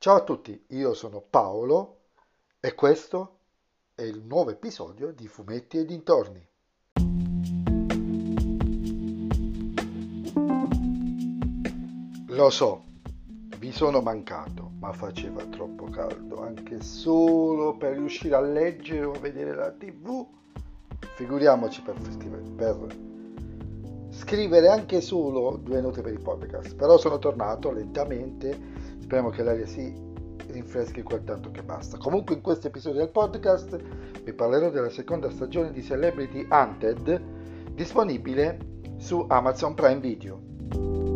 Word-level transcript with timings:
Ciao 0.00 0.14
a 0.14 0.22
tutti, 0.22 0.64
io 0.68 0.94
sono 0.94 1.20
Paolo 1.20 2.02
e 2.60 2.72
questo 2.76 3.38
è 3.96 4.02
il 4.02 4.22
nuovo 4.22 4.50
episodio 4.50 5.10
di 5.10 5.26
Fumetti 5.26 5.76
e 5.76 5.84
dintorni. 5.84 6.48
Lo 12.28 12.50
so, 12.50 12.84
vi 13.58 13.72
sono 13.72 14.00
mancato, 14.00 14.70
ma 14.78 14.92
faceva 14.92 15.44
troppo 15.46 15.86
caldo, 15.86 16.42
anche 16.42 16.80
solo 16.80 17.76
per 17.76 17.94
riuscire 17.94 18.36
a 18.36 18.40
leggere 18.40 19.04
o 19.04 19.10
vedere 19.18 19.52
la 19.52 19.72
tv. 19.72 20.24
Figuriamoci 21.16 21.82
per, 21.82 21.96
per 22.54 22.86
scrivere 24.18 24.68
anche 24.68 25.00
solo 25.00 25.58
due 25.62 25.80
note 25.80 26.02
per 26.02 26.12
il 26.12 26.20
podcast. 26.20 26.74
Però 26.74 26.98
sono 26.98 27.18
tornato 27.18 27.70
lentamente 27.70 28.78
Speriamo 29.08 29.30
che 29.30 29.42
l'aria 29.42 29.66
si 29.66 29.90
rinfreschi 30.48 31.00
quel 31.00 31.24
tanto 31.24 31.50
che 31.50 31.62
basta. 31.62 31.96
Comunque 31.96 32.34
in 32.34 32.42
questo 32.42 32.66
episodio 32.66 32.98
del 32.98 33.08
podcast 33.08 33.74
vi 34.22 34.34
parlerò 34.34 34.68
della 34.68 34.90
seconda 34.90 35.30
stagione 35.30 35.72
di 35.72 35.82
Celebrity 35.82 36.46
Hunted 36.50 37.18
disponibile 37.72 38.58
su 38.98 39.24
Amazon 39.26 39.72
Prime 39.72 40.00
Video. 40.00 41.07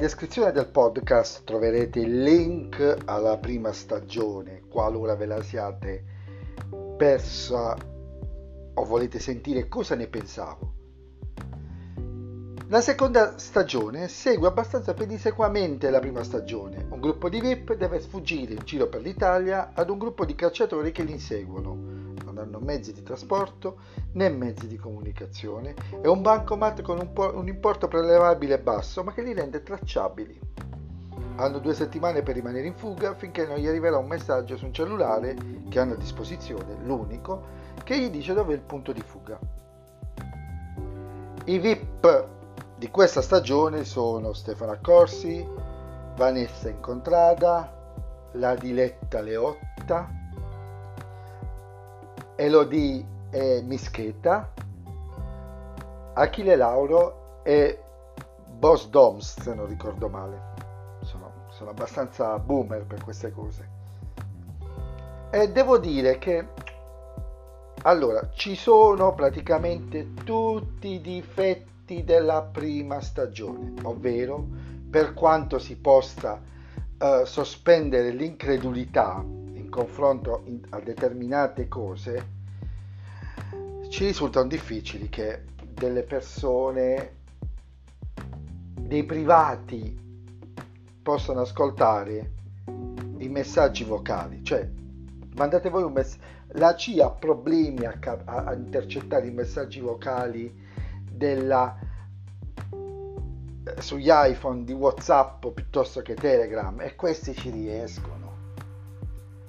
Descrizione 0.00 0.50
del 0.50 0.66
podcast 0.66 1.44
troverete 1.44 2.00
il 2.00 2.22
link 2.22 3.02
alla 3.04 3.36
prima 3.36 3.70
stagione, 3.70 4.62
qualora 4.66 5.14
ve 5.14 5.26
la 5.26 5.42
siate 5.42 6.04
persa 6.96 7.76
o 8.72 8.84
volete 8.86 9.18
sentire 9.18 9.68
cosa 9.68 9.94
ne 9.96 10.06
pensavo. 10.06 10.72
La 12.68 12.80
seconda 12.80 13.36
stagione 13.36 14.08
segue 14.08 14.48
abbastanza 14.48 14.94
pedissequamente 14.94 15.90
la 15.90 15.98
prima 15.98 16.24
stagione. 16.24 16.86
Un 16.88 17.00
gruppo 17.00 17.28
di 17.28 17.38
VIP 17.38 17.74
deve 17.74 18.00
sfuggire 18.00 18.54
in 18.54 18.62
giro 18.64 18.88
per 18.88 19.02
l'Italia 19.02 19.72
ad 19.74 19.90
un 19.90 19.98
gruppo 19.98 20.24
di 20.24 20.34
cacciatori 20.34 20.92
che 20.92 21.02
li 21.02 21.12
inseguono. 21.12 21.99
Hanno 22.40 22.58
mezzi 22.58 22.92
di 22.92 23.02
trasporto 23.02 23.78
né 24.12 24.28
mezzi 24.28 24.66
di 24.66 24.76
comunicazione 24.76 25.74
e 26.02 26.08
un 26.08 26.22
bancomat 26.22 26.82
con 26.82 26.98
un, 26.98 27.12
po- 27.12 27.36
un 27.36 27.48
importo 27.48 27.88
prelevabile 27.88 28.58
basso 28.58 29.02
ma 29.02 29.12
che 29.12 29.22
li 29.22 29.32
rende 29.32 29.62
tracciabili. 29.62 30.38
Hanno 31.36 31.58
due 31.58 31.74
settimane 31.74 32.22
per 32.22 32.34
rimanere 32.34 32.66
in 32.66 32.74
fuga 32.74 33.14
finché 33.14 33.46
non 33.46 33.56
gli 33.58 33.66
arriverà 33.66 33.96
un 33.96 34.06
messaggio 34.06 34.56
su 34.56 34.66
un 34.66 34.74
cellulare 34.74 35.36
che 35.68 35.78
hanno 35.78 35.94
a 35.94 35.96
disposizione, 35.96 36.76
l'unico, 36.82 37.42
che 37.82 37.98
gli 37.98 38.10
dice 38.10 38.34
dove 38.34 38.52
è 38.52 38.56
il 38.56 38.62
punto 38.62 38.92
di 38.92 39.00
fuga. 39.00 39.38
I 41.44 41.58
VIP 41.58 42.28
di 42.76 42.90
questa 42.90 43.22
stagione 43.22 43.84
sono 43.84 44.32
Stefano 44.32 44.72
Accorsi, 44.72 45.46
Vanessa 46.16 46.68
Incontrada, 46.68 47.94
la 48.32 48.54
Diletta 48.54 49.20
Leotta, 49.20 50.19
Elodie 52.40 53.04
e 53.30 53.62
Mischeta, 53.62 54.52
Achille 56.14 56.56
Lauro 56.56 57.42
e 57.42 57.82
Boss 58.58 58.88
Doms, 58.88 59.40
se 59.40 59.54
non 59.54 59.66
ricordo 59.66 60.08
male 60.08 60.50
sono 61.60 61.72
abbastanza 61.72 62.38
boomer 62.38 62.86
per 62.86 63.04
queste 63.04 63.30
cose. 63.32 63.68
E 65.30 65.52
devo 65.52 65.76
dire 65.76 66.16
che 66.16 66.48
allora 67.82 68.30
ci 68.32 68.54
sono 68.54 69.14
praticamente 69.14 70.14
tutti 70.14 70.88
i 70.88 71.00
difetti 71.02 72.02
della 72.02 72.40
prima 72.42 73.02
stagione, 73.02 73.74
ovvero 73.82 74.42
per 74.88 75.12
quanto 75.12 75.58
si 75.58 75.76
possa 75.76 76.40
uh, 76.98 77.24
sospendere 77.24 78.10
l'incredulità 78.10 79.22
in 79.22 79.49
confronto 79.70 80.44
a 80.70 80.80
determinate 80.80 81.66
cose, 81.68 82.38
ci 83.88 84.04
risultano 84.04 84.46
difficili 84.46 85.08
che 85.08 85.44
delle 85.72 86.02
persone, 86.02 87.16
dei 88.74 89.04
privati 89.04 89.98
possono 91.02 91.40
ascoltare 91.40 92.32
i 93.18 93.28
messaggi 93.28 93.84
vocali, 93.84 94.44
cioè 94.44 94.68
mandate 95.34 95.70
voi 95.70 95.84
un 95.84 95.92
messaggio, 95.92 96.22
la 96.54 96.74
CIA 96.74 97.06
ha 97.06 97.10
problemi 97.10 97.84
a, 97.84 97.96
a, 98.24 98.44
a 98.44 98.54
intercettare 98.54 99.26
i 99.26 99.30
messaggi 99.30 99.80
vocali 99.80 100.52
della, 101.10 101.78
eh, 103.64 103.80
sugli 103.80 104.08
iPhone 104.10 104.64
di 104.64 104.72
WhatsApp 104.72 105.46
piuttosto 105.48 106.02
che 106.02 106.14
Telegram 106.14 106.80
e 106.80 106.96
questi 106.96 107.34
ci 107.34 107.50
riescono. 107.50 108.19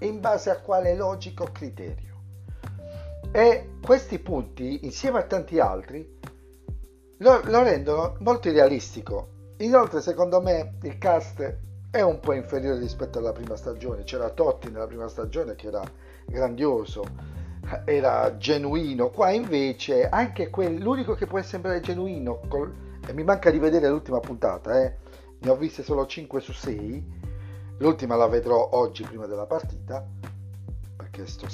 In 0.00 0.20
base 0.20 0.50
a 0.50 0.60
quale 0.60 0.94
logico 0.94 1.48
criterio? 1.52 2.14
E 3.32 3.70
questi 3.82 4.18
punti, 4.18 4.84
insieme 4.84 5.18
a 5.18 5.22
tanti 5.24 5.58
altri, 5.58 6.18
lo, 7.18 7.40
lo 7.44 7.62
rendono 7.62 8.16
molto 8.20 8.50
realistico 8.50 9.34
Inoltre, 9.60 10.02
secondo 10.02 10.42
me, 10.42 10.74
il 10.82 10.98
cast 10.98 11.56
è 11.90 12.02
un 12.02 12.20
po' 12.20 12.34
inferiore 12.34 12.78
rispetto 12.78 13.18
alla 13.18 13.32
prima 13.32 13.56
stagione. 13.56 14.02
C'era 14.02 14.28
Totti 14.28 14.70
nella 14.70 14.86
prima 14.86 15.08
stagione 15.08 15.54
che 15.54 15.68
era 15.68 15.82
grandioso, 16.26 17.02
era 17.86 18.36
genuino. 18.36 19.08
Qua 19.08 19.30
invece, 19.30 20.10
anche 20.10 20.50
quel, 20.50 20.76
l'unico 20.76 21.14
che 21.14 21.26
può 21.26 21.40
sembrare 21.40 21.80
genuino, 21.80 22.40
col, 22.48 22.70
e 23.06 23.14
mi 23.14 23.24
manca 23.24 23.50
di 23.50 23.58
vedere 23.58 23.88
l'ultima 23.88 24.20
puntata, 24.20 24.78
eh, 24.82 24.96
ne 25.38 25.48
ho 25.48 25.56
viste 25.56 25.82
solo 25.82 26.04
5 26.04 26.38
su 26.40 26.52
6. 26.52 27.14
L'ultima 27.78 28.16
la 28.16 28.26
vedrò 28.26 28.70
oggi 28.72 29.02
prima 29.02 29.26
della 29.26 29.46
partita, 29.46 30.06
perché 30.96 31.26
sto 31.26 31.46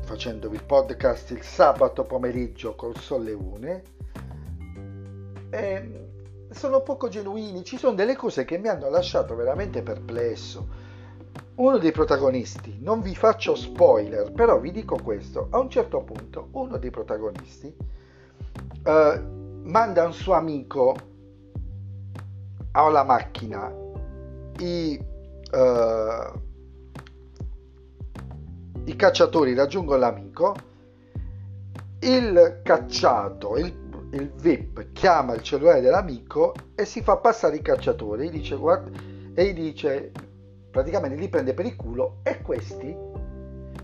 facendovi 0.00 0.56
il 0.56 0.64
podcast 0.64 1.30
il 1.32 1.42
sabato 1.42 2.04
pomeriggio 2.04 2.74
col 2.74 2.94
1. 3.10 3.82
E 5.50 6.08
sono 6.50 6.80
poco 6.80 7.08
genuini, 7.08 7.64
ci 7.64 7.76
sono 7.76 7.94
delle 7.94 8.16
cose 8.16 8.44
che 8.46 8.56
mi 8.56 8.68
hanno 8.68 8.88
lasciato 8.88 9.34
veramente 9.34 9.82
perplesso. 9.82 10.86
Uno 11.56 11.76
dei 11.76 11.92
protagonisti, 11.92 12.78
non 12.80 13.02
vi 13.02 13.14
faccio 13.14 13.54
spoiler, 13.54 14.32
però 14.32 14.58
vi 14.60 14.70
dico 14.70 14.96
questo, 15.02 15.48
a 15.50 15.58
un 15.58 15.68
certo 15.68 16.00
punto 16.00 16.48
uno 16.52 16.78
dei 16.78 16.90
protagonisti 16.90 17.74
uh, 18.84 19.60
manda 19.64 20.06
un 20.06 20.12
suo 20.12 20.34
amico 20.34 20.96
alla 22.72 23.02
macchina 23.02 23.74
i, 24.60 25.00
uh, 25.52 26.40
i 28.84 28.96
cacciatori 28.96 29.54
raggiungono 29.54 29.98
l'amico, 29.98 30.54
il 32.00 32.60
cacciato, 32.62 33.56
il 33.56 33.86
il 34.10 34.30
VIP 34.36 34.92
chiama 34.92 35.34
il 35.34 35.42
cellulare 35.42 35.80
dell'amico 35.80 36.54
e 36.74 36.84
si 36.84 37.02
fa 37.02 37.16
passare 37.16 37.56
i 37.56 37.62
cacciatori. 37.62 38.30
Dice, 38.30 38.56
guarda, 38.56 38.90
e 39.34 39.46
gli 39.46 39.52
dice 39.52 40.12
praticamente 40.70 41.16
li 41.16 41.28
prende 41.28 41.54
per 41.54 41.66
il 41.66 41.76
culo 41.76 42.18
e 42.22 42.40
questi 42.42 42.94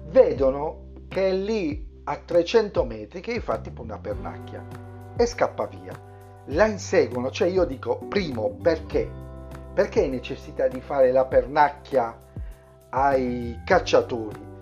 vedono 0.08 0.92
che 1.08 1.28
è 1.28 1.32
lì 1.32 2.02
a 2.04 2.16
300 2.16 2.84
metri 2.84 3.20
che 3.20 3.34
gli 3.34 3.40
fa 3.40 3.58
tipo 3.58 3.82
una 3.82 3.98
pernacchia 3.98 4.64
e 5.16 5.26
scappa 5.26 5.66
via. 5.66 6.12
La 6.48 6.66
inseguono 6.66 7.30
cioè 7.30 7.48
io 7.48 7.64
dico 7.64 7.98
primo 8.08 8.56
perché 8.60 9.22
perché 9.74 10.06
necessità 10.06 10.68
di 10.68 10.80
fare 10.80 11.12
la 11.12 11.24
pernacchia 11.24 12.16
ai 12.90 13.60
cacciatori 13.64 14.52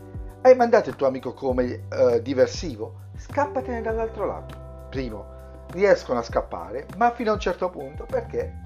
hai 0.40 0.56
mandato 0.56 0.88
il 0.88 0.96
tuo 0.96 1.06
amico 1.06 1.34
come 1.34 1.84
uh, 1.90 2.18
diversivo 2.18 3.00
scappatene 3.16 3.82
dall'altro 3.82 4.26
lato 4.26 4.62
primo 4.88 5.40
riescono 5.72 6.18
a 6.18 6.22
scappare, 6.22 6.86
ma 6.96 7.10
fino 7.12 7.30
a 7.30 7.34
un 7.34 7.40
certo 7.40 7.70
punto 7.70 8.04
perché 8.04 8.60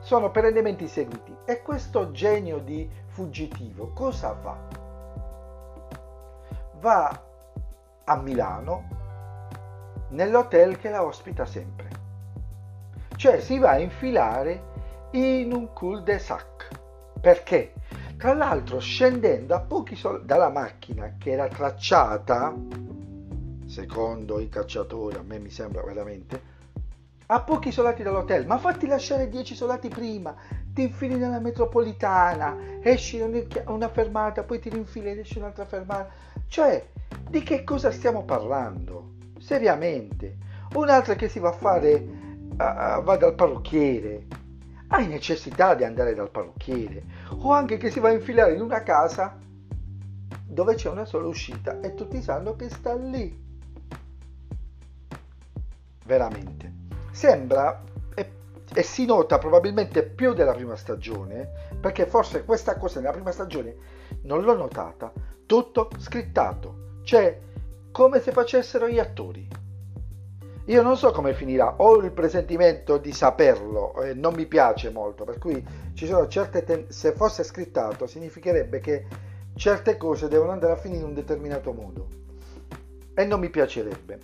sono 0.00 0.30
perennemente 0.30 0.82
inseguiti. 0.82 1.34
E 1.44 1.62
questo 1.62 2.10
genio 2.10 2.58
di 2.58 2.90
fuggitivo 3.06 3.92
cosa 3.94 4.34
fa? 4.34 4.56
Va 6.80 7.22
a 8.04 8.16
Milano 8.16 8.88
nell'hotel 10.10 10.76
che 10.76 10.90
la 10.90 11.04
ospita 11.04 11.46
sempre. 11.46 11.88
Cioè 13.16 13.40
si 13.40 13.58
va 13.58 13.70
a 13.70 13.78
infilare 13.78 14.72
in 15.16 15.52
un 15.52 15.72
cul-de-sac. 15.72 16.68
Perché? 17.20 17.74
Tra 18.16 18.34
l'altro 18.34 18.78
scendendo 18.78 19.54
a 19.54 19.60
pochi 19.60 19.96
sol- 19.96 20.24
dalla 20.24 20.50
macchina 20.50 21.14
che 21.18 21.32
era 21.32 21.48
tracciata 21.48 22.54
secondo 23.66 24.38
i 24.38 24.48
cacciatori, 24.48 25.16
a 25.16 25.22
me 25.22 25.38
mi 25.38 25.50
sembra 25.50 25.82
veramente, 25.82 26.52
a 27.26 27.40
pochi 27.40 27.68
isolati 27.68 28.02
dall'hotel, 28.02 28.46
ma 28.46 28.58
fatti 28.58 28.86
lasciare 28.86 29.28
10 29.28 29.54
isolati 29.54 29.88
prima, 29.88 30.34
ti 30.72 30.82
infili 30.82 31.16
nella 31.16 31.40
metropolitana, 31.40 32.56
esci 32.82 33.20
una 33.20 33.88
fermata, 33.88 34.42
poi 34.42 34.60
ti 34.60 34.68
rinfili 34.68 35.10
ed 35.10 35.18
esci 35.18 35.38
un'altra 35.38 35.64
fermata. 35.64 36.08
Cioè, 36.46 36.86
di 37.28 37.42
che 37.42 37.64
cosa 37.64 37.90
stiamo 37.90 38.24
parlando? 38.24 39.14
seriamente. 39.44 40.36
Un'altra 40.74 41.14
che 41.14 41.28
si 41.28 41.38
va 41.38 41.50
a 41.50 41.52
fare, 41.52 41.92
uh, 41.94 43.02
va 43.02 43.16
dal 43.16 43.34
parrucchiere. 43.34 44.26
Hai 44.94 45.08
necessità 45.08 45.74
di 45.74 45.82
andare 45.82 46.14
dal 46.14 46.30
parrucchiere. 46.30 47.02
O 47.40 47.50
anche 47.50 47.78
che 47.78 47.90
si 47.90 47.98
va 47.98 48.10
a 48.10 48.12
infilare 48.12 48.54
in 48.54 48.60
una 48.60 48.84
casa 48.84 49.36
dove 50.46 50.76
c'è 50.76 50.88
una 50.88 51.04
sola 51.04 51.26
uscita 51.26 51.80
e 51.80 51.94
tutti 51.94 52.22
sanno 52.22 52.54
che 52.54 52.70
sta 52.70 52.94
lì. 52.94 53.36
Veramente. 56.06 56.72
Sembra 57.10 57.82
e, 58.14 58.32
e 58.72 58.82
si 58.84 59.04
nota 59.04 59.38
probabilmente 59.38 60.04
più 60.04 60.32
della 60.32 60.52
prima 60.52 60.76
stagione, 60.76 61.72
perché 61.80 62.06
forse 62.06 62.44
questa 62.44 62.76
cosa 62.76 63.00
nella 63.00 63.10
prima 63.10 63.32
stagione 63.32 63.74
non 64.22 64.44
l'ho 64.44 64.54
notata, 64.54 65.12
tutto 65.44 65.90
scrittato, 65.98 67.00
cioè 67.02 67.40
come 67.90 68.20
se 68.20 68.30
facessero 68.30 68.88
gli 68.88 69.00
attori. 69.00 69.53
Io 70.66 70.80
non 70.80 70.96
so 70.96 71.10
come 71.10 71.34
finirà, 71.34 71.74
ho 71.76 71.96
il 71.96 72.10
presentimento 72.10 72.96
di 72.96 73.12
saperlo 73.12 74.00
e 74.00 74.14
non 74.14 74.32
mi 74.32 74.46
piace 74.46 74.88
molto, 74.88 75.24
per 75.24 75.36
cui 75.36 75.62
ci 75.92 76.06
sono 76.06 76.26
certe 76.26 76.64
ten- 76.64 76.90
se 76.90 77.12
fosse 77.12 77.42
scrittato 77.42 78.06
significherebbe 78.06 78.80
che 78.80 79.04
certe 79.54 79.98
cose 79.98 80.26
devono 80.26 80.52
andare 80.52 80.72
a 80.72 80.76
finire 80.76 81.00
in 81.00 81.08
un 81.08 81.14
determinato 81.14 81.72
modo 81.72 82.08
e 83.12 83.24
non 83.26 83.40
mi 83.40 83.50
piacerebbe. 83.50 84.18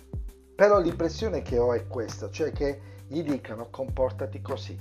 Però 0.55 0.79
l'impressione 0.79 1.43
che 1.43 1.59
ho 1.59 1.73
è 1.73 1.85
questa, 1.85 2.31
cioè 2.31 2.51
che 2.51 2.79
gli 3.07 3.21
dicano 3.21 3.67
comportati 3.69 4.41
così. 4.41 4.75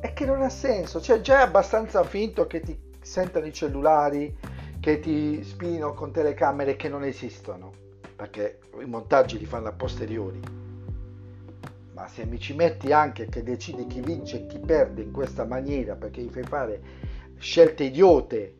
E 0.00 0.12
che 0.12 0.26
non 0.26 0.42
ha 0.42 0.50
senso, 0.50 1.00
cioè 1.00 1.22
già 1.22 1.38
è 1.38 1.42
abbastanza 1.44 2.04
finto 2.04 2.46
che 2.46 2.60
ti 2.60 2.78
sentano 3.00 3.46
i 3.46 3.54
cellulari, 3.54 4.36
che 4.80 5.00
ti 5.00 5.42
spino 5.44 5.94
con 5.94 6.12
telecamere 6.12 6.76
che 6.76 6.90
non 6.90 7.04
esistono, 7.04 7.84
perché 8.16 8.60
i 8.80 8.86
montaggi 8.86 9.38
li 9.38 9.44
fanno 9.44 9.68
a 9.68 9.72
posteriori. 9.72 10.40
Ma 11.92 12.08
se 12.08 12.24
mi 12.24 12.38
ci 12.38 12.54
metti 12.54 12.92
anche 12.92 13.26
che 13.26 13.42
decidi 13.42 13.86
chi 13.86 14.00
vince 14.00 14.42
e 14.42 14.46
chi 14.46 14.58
perde 14.58 15.02
in 15.02 15.12
questa 15.12 15.44
maniera, 15.44 15.94
perché 15.94 16.22
gli 16.22 16.30
fai 16.30 16.42
fare 16.42 16.80
scelte 17.38 17.84
idiote 17.84 18.56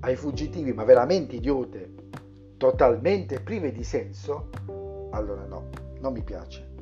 ai 0.00 0.16
fuggitivi, 0.16 0.72
ma 0.72 0.84
veramente 0.84 1.36
idiote, 1.36 1.94
totalmente 2.56 3.40
prive 3.40 3.72
di 3.72 3.84
senso, 3.84 4.50
allora 5.10 5.44
no, 5.44 5.68
non 6.00 6.12
mi 6.12 6.22
piace. 6.22 6.74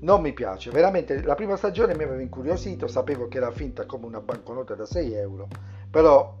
Non 0.00 0.20
mi 0.20 0.34
piace, 0.34 0.70
veramente 0.70 1.22
la 1.22 1.34
prima 1.34 1.56
stagione 1.56 1.94
mi 1.94 2.02
aveva 2.02 2.20
incuriosito, 2.20 2.86
sapevo 2.86 3.26
che 3.26 3.38
era 3.38 3.50
finta 3.50 3.86
come 3.86 4.04
una 4.04 4.20
banconota 4.20 4.74
da 4.74 4.84
6 4.84 5.12
euro, 5.14 5.48
però 5.90 6.36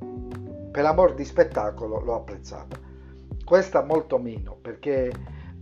per 0.70 0.84
amor 0.84 1.14
di 1.14 1.24
spettacolo 1.24 2.00
l'ho 2.00 2.14
apprezzata. 2.14 2.83
Questa 3.44 3.82
molto 3.82 4.18
meno 4.18 4.56
perché 4.60 5.12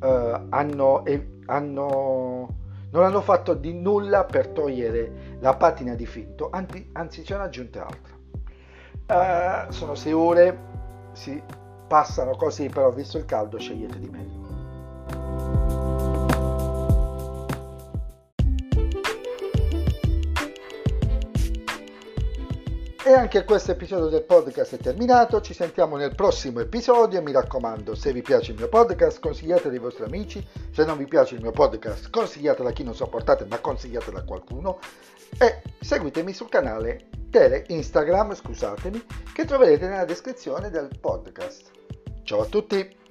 eh, 0.00 0.46
hanno, 0.50 1.05
eh, 1.05 1.38
hanno, 1.46 2.49
non 2.90 3.05
hanno 3.05 3.20
fatto 3.20 3.55
di 3.55 3.73
nulla 3.75 4.25
per 4.25 4.49
togliere 4.49 5.37
la 5.40 5.55
patina 5.55 5.94
di 5.94 6.06
finto, 6.06 6.49
anzi, 6.50 6.88
anzi 6.93 7.25
ce 7.25 7.37
n'è 7.37 7.43
aggiunta 7.43 7.87
altra. 7.87 9.67
Eh, 9.67 9.73
sono 9.73 9.94
6 9.94 10.12
ore, 10.12 10.58
si 11.12 11.43
passano 11.88 12.37
così, 12.37 12.69
però 12.69 12.90
visto 12.90 13.19
il 13.19 13.25
caldo 13.25 13.58
scegliete 13.58 13.99
di 13.99 14.08
meglio. 14.08 14.42
E 23.04 23.12
anche 23.12 23.43
questo 23.44 23.72
episodio 23.72 24.06
del 24.06 24.22
podcast 24.22 24.76
è 24.76 24.78
terminato, 24.78 25.40
ci 25.40 25.54
sentiamo 25.54 25.96
nel 25.96 26.14
prossimo 26.14 26.60
episodio, 26.60 27.20
mi 27.20 27.32
raccomando 27.32 27.96
se 27.96 28.12
vi 28.12 28.22
piace 28.22 28.52
il 28.52 28.58
mio 28.58 28.69
podcast 28.69 29.19
consigliatelo 29.19 29.75
ai 29.75 29.81
vostri 29.81 30.04
amici, 30.04 30.46
se 30.70 30.84
non 30.84 30.96
vi 30.96 31.06
piace 31.06 31.34
il 31.34 31.40
mio 31.40 31.50
podcast 31.50 32.10
consigliatelo 32.10 32.69
a 32.69 32.70
chi 32.70 32.84
non 32.84 32.94
sopportate 32.94 33.44
ma 33.46 33.58
consigliatelo 33.58 34.19
a 34.19 34.22
qualcuno 34.22 34.78
e 35.37 35.62
seguitemi 35.81 36.32
sul 36.32 36.49
canale 36.49 37.08
tele 37.28 37.64
Instagram, 37.66 38.37
scusatemi, 38.37 39.04
che 39.34 39.46
troverete 39.46 39.88
nella 39.88 40.04
descrizione 40.04 40.70
del 40.70 40.88
podcast. 41.00 41.72
Ciao 42.22 42.43
a 42.43 42.46
tutti! 42.46 43.01